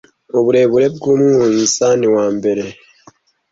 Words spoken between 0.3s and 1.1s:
Uburebure bwa